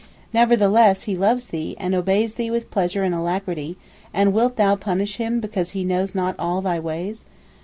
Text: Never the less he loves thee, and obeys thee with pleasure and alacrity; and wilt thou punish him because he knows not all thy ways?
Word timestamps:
Never 0.33 0.55
the 0.55 0.67
less 0.67 1.03
he 1.03 1.15
loves 1.15 1.49
thee, 1.49 1.75
and 1.79 1.93
obeys 1.93 2.33
thee 2.33 2.49
with 2.49 2.71
pleasure 2.71 3.03
and 3.03 3.13
alacrity; 3.13 3.77
and 4.11 4.33
wilt 4.33 4.55
thou 4.55 4.75
punish 4.75 5.17
him 5.17 5.39
because 5.39 5.71
he 5.77 5.83
knows 5.85 6.15
not 6.15 6.33
all 6.39 6.59
thy 6.59 6.79
ways? 6.79 7.23